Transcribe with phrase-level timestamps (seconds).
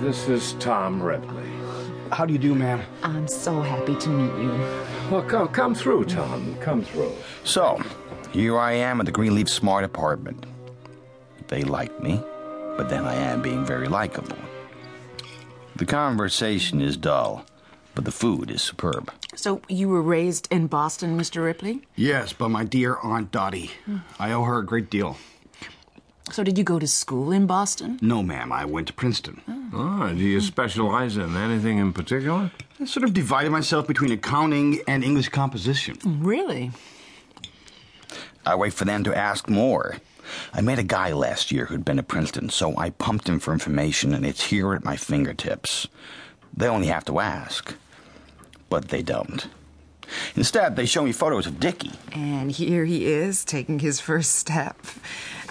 [0.00, 1.48] this is Tom Ripley.
[2.10, 2.82] How do you do, ma'am?
[3.02, 4.50] I'm so happy to meet you.
[5.10, 6.56] Well, come, come through, Tom.
[6.60, 7.12] Come through.
[7.44, 7.80] So,
[8.32, 10.46] here I am at the Greenleaf Smart apartment.
[11.48, 12.20] They like me,
[12.76, 14.36] but then I am being very likable.
[15.76, 17.44] The conversation is dull,
[17.94, 19.12] but the food is superb.
[19.34, 21.44] So, you were raised in Boston, Mr.
[21.44, 21.82] Ripley?
[21.94, 23.70] Yes, but my dear Aunt Dottie.
[23.84, 23.98] Hmm.
[24.18, 25.16] I owe her a great deal.
[26.32, 27.98] So, did you go to school in Boston?
[28.02, 29.40] No, ma'am, I went to Princeton.
[29.48, 32.50] Oh, do you specialize in anything in particular?
[32.80, 35.98] I sort of divided myself between accounting and English composition.
[36.04, 36.72] Really?
[38.44, 39.96] I wait for them to ask more.
[40.52, 43.52] I met a guy last year who'd been to Princeton, so I pumped him for
[43.52, 45.88] information, and it's here at my fingertips.
[46.56, 47.74] They only have to ask.
[48.68, 49.48] But they don't.
[50.34, 51.92] Instead, they show me photos of Dickie.
[52.12, 54.76] And here he is taking his first step.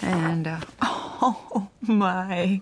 [0.02, 2.60] And, uh, oh my.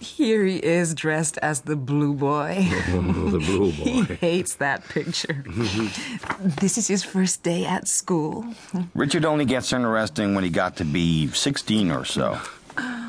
[0.00, 2.66] Here he is dressed as the blue boy.
[2.90, 3.84] the blue boy.
[3.84, 5.44] He hates that picture.
[6.40, 8.46] this is his first day at school.
[8.94, 12.38] Richard only gets interesting when he got to be 16 or so.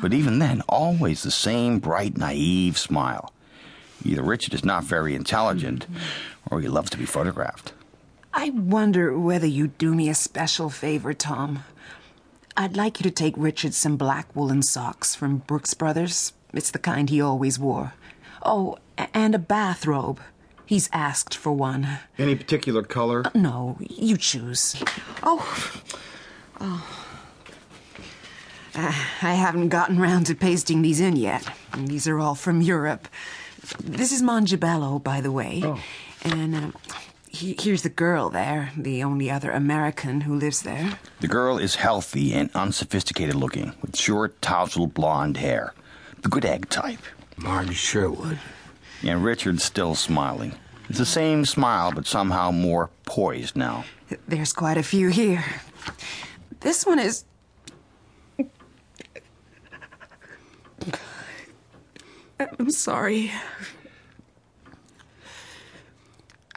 [0.02, 3.32] But even then, always the same bright, naive smile.
[4.04, 5.86] Either Richard is not very intelligent,
[6.50, 7.72] or he loves to be photographed.
[8.34, 11.64] I wonder whether you'd do me a special favor, Tom.
[12.54, 16.34] I'd like you to take Richard some black woolen socks from Brooks Brothers.
[16.52, 17.94] It's the kind he always wore.
[18.44, 18.76] Oh,
[19.14, 20.20] and a bathrobe.
[20.66, 21.98] He's asked for one.
[22.18, 23.24] Any particular color?
[23.34, 24.82] No, you choose.
[25.22, 25.82] Oh.
[26.60, 26.86] Oh.
[28.74, 28.92] Uh,
[29.22, 31.46] I haven't gotten round to pasting these in yet.
[31.76, 33.06] These are all from Europe.
[33.82, 35.60] This is Mongibello, by the way.
[35.62, 35.80] Oh.
[36.22, 36.70] And uh,
[37.28, 40.98] he, here's the girl there, the only other American who lives there.
[41.20, 45.74] The girl is healthy and unsophisticated looking, with short, tousled blonde hair.
[46.22, 47.00] The good egg type.
[47.36, 48.38] Marge Sherwood.
[49.02, 50.54] And Richard's still smiling.
[50.88, 53.84] It's the same smile, but somehow more poised now.
[54.28, 55.44] There's quite a few here.
[56.60, 57.24] This one is.
[62.58, 63.32] I'm sorry.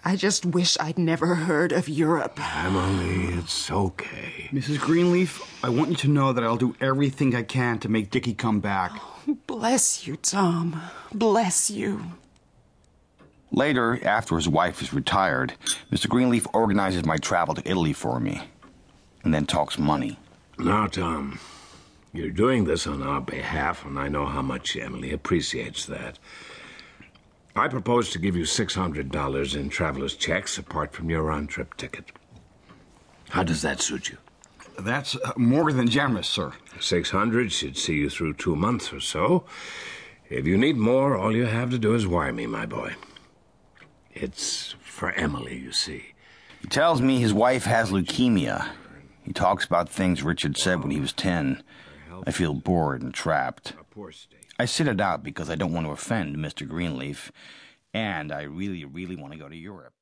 [0.08, 2.40] I just wish I'd never heard of Europe.
[2.64, 4.50] Emily, it's okay.
[4.52, 4.80] Mrs.
[4.80, 8.36] Greenleaf, I want you to know that I'll do everything I can to make Dickie
[8.36, 8.92] come back.
[9.28, 10.80] Oh, bless you, Tom.
[11.12, 12.04] Bless you.
[13.52, 15.56] Later, after his wife is retired,
[15.92, 16.08] Mr.
[16.08, 18.44] Greenleaf organizes my travel to Italy for me,
[19.24, 20.20] and then talks money.
[20.60, 21.40] Now, Tom,
[22.14, 26.20] you're doing this on our behalf, and I know how much Emily appreciates that.
[27.58, 32.12] I propose to give you $600 in traveler's checks apart from your round trip ticket.
[33.30, 34.18] How does that suit you?
[34.78, 36.52] That's uh, more than generous, sir.
[36.82, 39.46] 600 should see you through two months or so.
[40.30, 42.96] If you need more, all you have to do is wire me, my boy.
[44.14, 46.14] It's for Emily, you see.
[46.62, 48.70] He tells me his wife has leukemia.
[49.24, 51.64] He talks about things Richard said when he was 10.
[52.28, 53.74] I feel bored and trapped.
[53.96, 54.48] Poor state.
[54.60, 56.68] I sit it out because I don't want to offend Mr.
[56.68, 57.32] Greenleaf,
[57.94, 59.94] and I really, really want to go to Europe.